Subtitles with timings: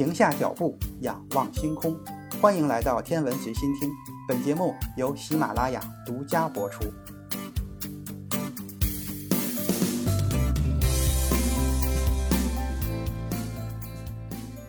[0.00, 1.94] 停下脚步，仰望星空。
[2.40, 3.90] 欢迎来到天文随心听，
[4.26, 6.90] 本节目由喜马拉雅独家播出。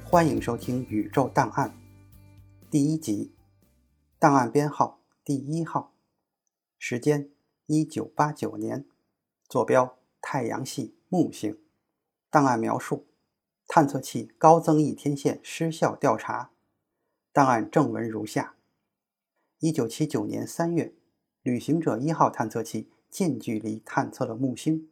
[0.03, 1.69] 欢迎收听《宇宙档案》
[2.69, 3.33] 第一集，
[4.19, 5.93] 档案编号第一号，
[6.77, 7.29] 时间
[7.67, 8.85] 一九八九年，
[9.47, 11.57] 坐标太阳系木星，
[12.29, 13.05] 档案描述。
[13.73, 16.51] 探测器高增益天线失效调查
[17.31, 18.55] 档案正文如下：
[19.59, 20.93] 一九七九年三月，
[21.41, 24.89] 旅行者一号探测器近距离探测了木星。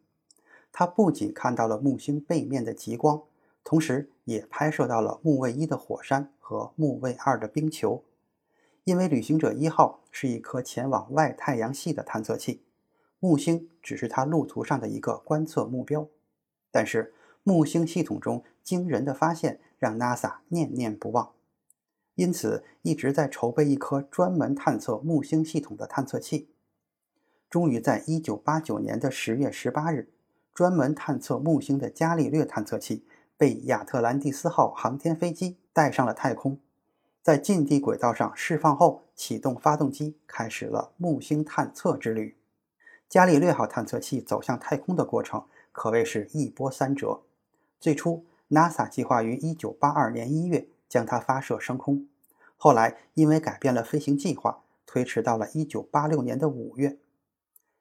[0.72, 3.22] 它不仅看到了木星背面的极光，
[3.62, 8.02] 同时也拍摄到了木卫一的火山和木卫二的冰球。
[8.84, 12.62] 因为旅行者一号是一颗前往外太阳系的探测器，
[13.18, 16.08] 木星只是它路途上的一个观测目标。
[16.70, 17.12] 但是，
[17.42, 21.32] 木星系统中惊人的发现让 NASA 念念不忘，
[22.14, 26.48] 因此一直在筹备一颗专门探测木星系统的探测器。
[27.48, 30.08] 终于在1989年的10月18日，
[30.54, 33.04] 专门探测木星的伽利略探测器
[33.36, 36.58] 被亚特兰蒂斯号航天飞机带上了太空，
[37.22, 42.36] 在近地轨道上释放后，启动发动机，开始了木星探测之旅。
[43.08, 47.22] 伽利略号探测器走向太空的过程可谓是一波三折。
[47.80, 52.06] 最初，NASA 计划于1982年1月将它发射升空，
[52.56, 56.98] 后来因为改变了飞行计划，推迟到了1986年的5月。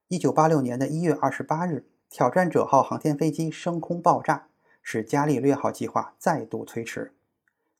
[0.09, 4.47] 1986年的1月28日，挑战者号航天飞机升空爆炸，
[4.81, 7.13] 使伽利略号计划再度推迟。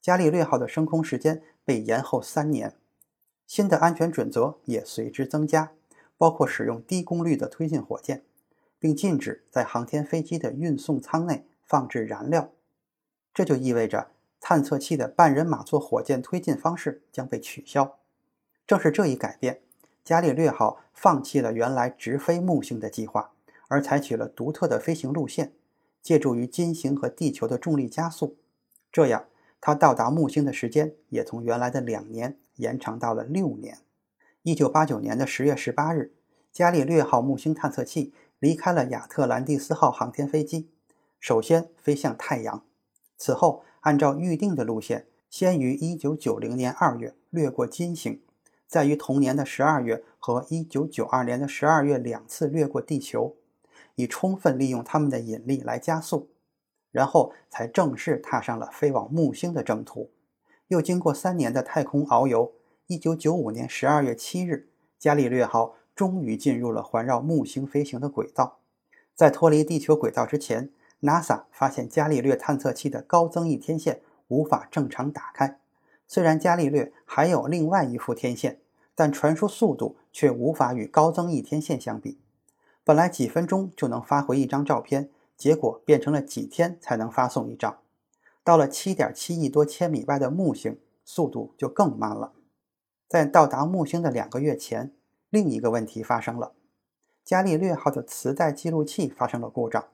[0.00, 2.74] 伽利略号的升空时间被延后三年，
[3.46, 5.72] 新的安全准则也随之增加，
[6.18, 8.24] 包括使用低功率的推进火箭，
[8.78, 11.46] 并禁止在航天飞机的运送舱内。
[11.70, 12.50] 放置燃料，
[13.32, 14.08] 这就意味着
[14.40, 17.98] 探测器的半人马座火箭推进方式将被取消。
[18.66, 19.60] 正是这一改变，
[20.04, 23.32] 伽利略号放弃了原来直飞木星的计划，
[23.68, 25.52] 而采取了独特的飞行路线，
[26.02, 28.36] 借助于金星和地球的重力加速。
[28.92, 29.26] 这样，
[29.60, 33.78] 它到达木星的时间也从原来的两年延长到了六年。
[34.42, 36.12] 一九八九年的十月十八日，
[36.50, 40.70] 伽利略号木星探测器离开了亚特兰蒂斯号航天飞机。
[41.18, 42.64] 首先飞向太阳，
[43.20, 48.22] 此后按照预定的路线，先于1990年2月掠过金星，
[48.66, 53.36] 再于同年的12月和1992年的12月两次掠过地球，
[53.96, 56.30] 以充分利用它们的引力来加速，
[56.90, 60.10] 然后才正式踏上了飞往木星的征途。
[60.68, 62.54] 又经过三年的太空遨游
[62.88, 68.60] ，1995年12月7日，伽利略号终于进入了环绕木星飞行的轨道。
[69.14, 70.70] 在脱离地球轨道之前
[71.02, 75.58] ，NASA 发现伽利略探测器的高增益天线无法正常打开。
[76.06, 78.60] 虽然伽利略还有另外一副天线，
[78.94, 82.18] 但传输速度却无法与高增益天线相比。
[82.82, 87.78] 本来几分钟就能发回一张照片，结果变成了几天才能发送一张。
[88.42, 92.32] 到了7.7亿多千米外的木星，速度就更慢了。
[93.06, 94.92] 在到达木星的两个月前，
[95.28, 96.52] 另一个问题发生了：
[97.24, 99.84] 伽利略号的磁带记录器发生了故障。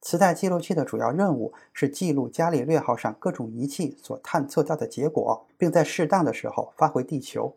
[0.00, 7.54] 磁带记录器的主要任务是记录伽利略号上各种仪器所探测到的结果，并在适当的时候发回地球。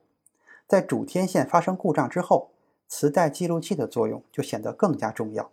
[0.67, 2.51] 在主天线发生故障之后，
[2.87, 5.51] 磁带记录器的作用就显得更加重要。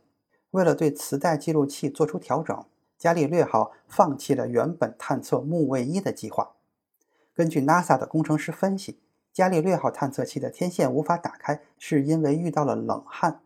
[0.50, 2.64] 为了对磁带记录器做出调整，
[2.98, 6.54] 伽利略号放弃了原本探测木卫一的计划。
[7.32, 8.98] 根据 NASA 的工程师分析，
[9.32, 13.40] 伽利略号探测器的天线无法打开，是因为遇到了冷汗。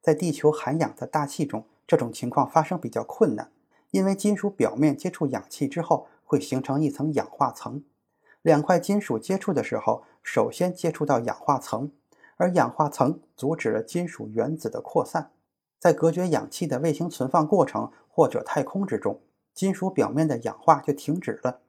[0.00, 1.64] 在地球含氧的大气中。
[1.86, 3.50] 这种情况发生比较困难，
[3.90, 7.84] 因为金属表面接触氧气之后会形成一层氧化层。
[8.42, 11.90] 两块金属接触的时候，首先接触到氧化层，
[12.36, 15.30] 而氧化层阻止了金属原子的扩散。
[15.78, 19.20] 在隔绝氧气的卫星存放过程或者太空之中，
[19.54, 21.60] 金属表面的氧化就停止了。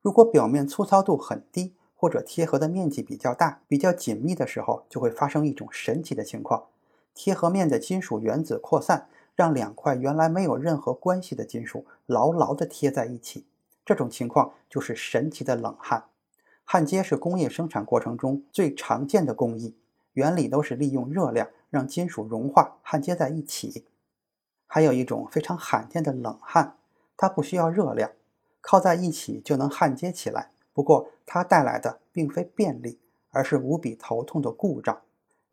[0.00, 6.68] 如果表面粗糙度很低，或者贴合的面积比较大、比较紧密的时候，就会发生一种神奇的情况：
[7.14, 9.08] 贴合面的金属原子扩散。
[9.38, 13.46] 让两块原来没有任何关系的金属牢牢地贴在一起，
[13.84, 16.06] 这种情况就是神奇的冷焊。
[16.64, 19.76] 焊接是工业生产过程中最常见的工艺，
[20.14, 23.84] 原理都是利用热量让金属融化焊接在一起。
[24.66, 26.74] 还有一种非常罕见的冷焊，
[27.16, 28.10] 它不需要热量，
[28.60, 30.50] 靠在一起就能焊接起来。
[30.72, 32.98] 不过它带来的并非便利，
[33.30, 35.00] 而是无比头痛的故障。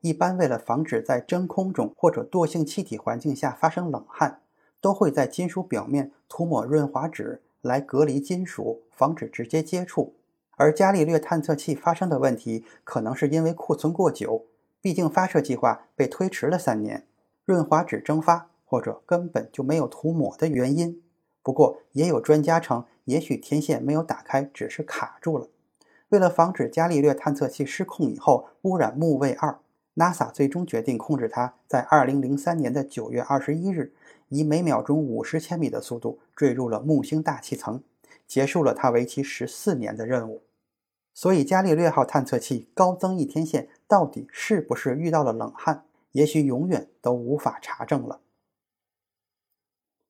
[0.06, 4.40] 一般为了防止在真空中或者惰性气体环境下发生冷汗，
[4.80, 10.14] 都会在金属表面涂抹润滑纸来隔离金属，防止直接接触。
[10.58, 14.46] 而伽利略探测器发生的问题，可能是因为库存过久，
[14.80, 17.08] 毕竟发射计划被推迟了三年，
[17.44, 21.02] 润滑脂蒸发或者根本就没有涂抹的原因。
[21.42, 25.48] 不过，也有专家称，也许天线没有打开，只是卡住了。
[26.10, 29.58] 为了防止伽利略探测器失控以后污染木卫二
[29.96, 33.94] ，NASA 最终决定控制它在2003年的9月21日，
[34.30, 37.84] 以每秒钟50千米的速度坠入了木星大气层，
[38.28, 40.44] 结束了它为期14年的任务。
[41.14, 48.22] 所以，伽利略号探测器高增益天线到底是不是遇到了冷汗，也许永远都无法查证了。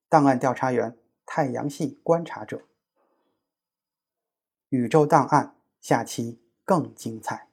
[0.09, 2.61] 档案调查员，太阳系观察者，
[4.69, 5.55] 宇宙档案。
[5.85, 7.47] 下期更精彩。